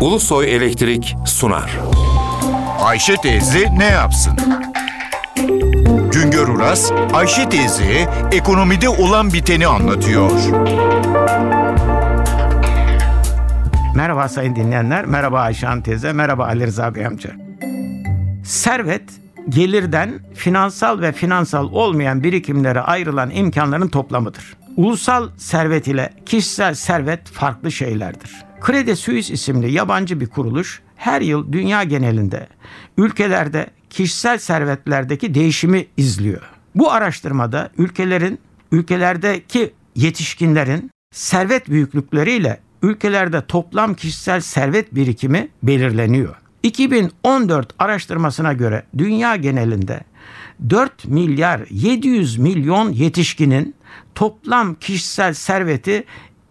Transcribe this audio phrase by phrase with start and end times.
[0.00, 1.78] Ulusoy Elektrik sunar.
[2.80, 4.32] Ayşe teyze ne yapsın?
[6.12, 10.30] Güngör Uras, Ayşe teyze ekonomide olan biteni anlatıyor.
[13.94, 17.30] Merhaba sayın dinleyenler, merhaba Ayşe Hanım teyze, merhaba Ali Rıza Bey amca.
[18.44, 19.10] Servet,
[19.48, 24.56] gelirden finansal ve finansal olmayan birikimlere ayrılan imkanların toplamıdır.
[24.76, 28.49] Ulusal servet ile kişisel servet farklı şeylerdir.
[28.66, 32.48] Credit Suisse isimli yabancı bir kuruluş her yıl dünya genelinde
[32.96, 36.42] ülkelerde kişisel servetlerdeki değişimi izliyor.
[36.74, 38.38] Bu araştırmada ülkelerin
[38.72, 46.36] ülkelerdeki yetişkinlerin servet büyüklükleriyle ülkelerde toplam kişisel servet birikimi belirleniyor.
[46.62, 50.00] 2014 araştırmasına göre dünya genelinde
[50.70, 53.74] 4 milyar 700 milyon yetişkinin
[54.14, 56.04] toplam kişisel serveti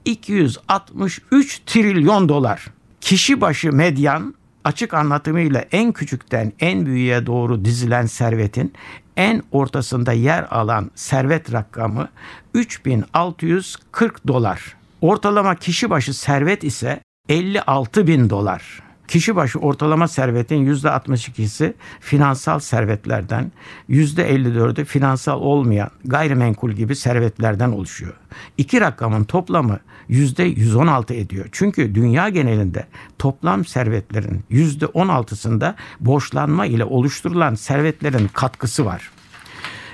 [0.05, 2.65] 263 trilyon dolar.
[3.01, 8.73] Kişi başı medyan açık anlatımıyla en küçükten en büyüğe doğru dizilen servetin
[9.17, 12.09] en ortasında yer alan servet rakamı
[12.53, 14.75] 3640 dolar.
[15.01, 18.88] Ortalama kişi başı servet ise 56 bin dolar.
[19.09, 23.51] Kişi başı ortalama servetin %62'si finansal servetlerden,
[23.89, 28.13] %54'ü finansal olmayan gayrimenkul gibi servetlerden oluşuyor.
[28.57, 31.45] İki rakamın toplamı %116 ediyor.
[31.51, 32.85] Çünkü dünya genelinde
[33.19, 39.11] toplam servetlerin %16'sında borçlanma ile oluşturulan servetlerin katkısı var.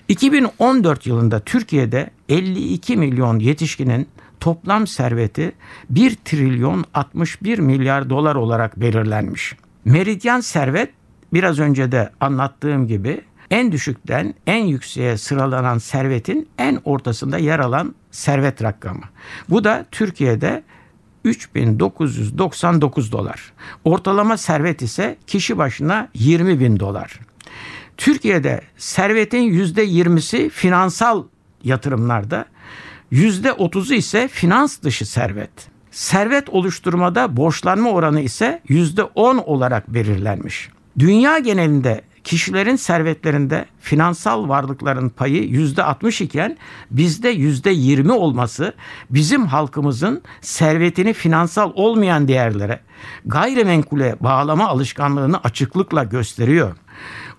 [0.07, 4.07] 2014 yılında Türkiye'de 52 milyon yetişkinin
[4.45, 5.51] toplam serveti
[5.89, 9.55] 1 trilyon 61 milyar dolar olarak belirlenmiş.
[9.85, 10.89] Meridyen servet
[11.33, 17.95] biraz önce de anlattığım gibi en düşükten en yükseğe sıralanan servetin en ortasında yer alan
[18.11, 19.01] servet rakamı.
[19.49, 20.63] Bu da Türkiye'de
[21.23, 23.53] 3999 dolar.
[23.83, 27.19] Ortalama servet ise kişi başına 20 bin dolar.
[27.97, 31.23] Türkiye'de servetin %20'si finansal
[31.63, 32.45] yatırımlarda,
[33.11, 35.49] %30'u ise finans dışı servet.
[35.91, 40.69] Servet oluşturmada borçlanma oranı ise %10 olarak belirlenmiş.
[40.99, 46.57] Dünya genelinde kişilerin servetlerinde finansal varlıkların payı %60 iken
[46.91, 48.73] bizde %20 olması
[49.09, 52.79] bizim halkımızın servetini finansal olmayan değerlere,
[53.25, 56.75] gayrimenkule bağlama alışkanlığını açıklıkla gösteriyor.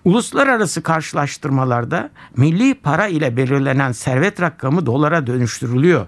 [0.05, 6.07] Uluslararası karşılaştırmalarda milli para ile belirlenen servet rakamı dolara dönüştürülüyor.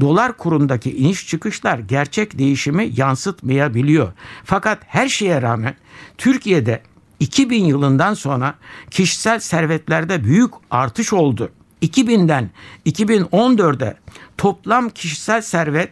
[0.00, 4.12] Dolar kurundaki iniş çıkışlar gerçek değişimi yansıtmayabiliyor.
[4.44, 5.74] Fakat her şeye rağmen
[6.18, 6.82] Türkiye'de
[7.20, 8.54] 2000 yılından sonra
[8.90, 11.50] kişisel servetlerde büyük artış oldu.
[11.82, 12.50] 2000'den
[12.86, 13.96] 2014'e
[14.38, 15.90] toplam kişisel servet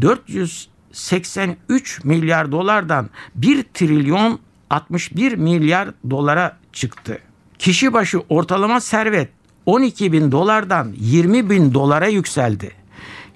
[0.00, 7.18] 483 milyar dolardan 1 trilyon 61 milyar dolara çıktı.
[7.58, 9.28] Kişi başı ortalama servet
[9.66, 12.72] 12 bin dolardan 20 bin dolara yükseldi.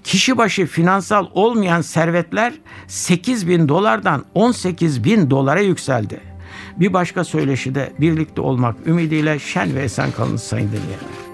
[0.03, 2.53] Kişi başı finansal olmayan servetler
[2.87, 6.34] 8 bin dolardan 18 bin dolara yükseldi.
[6.79, 11.25] Bir başka söyleşide birlikte olmak ümidiyle şen ve esen kalın sayın dinleyenler.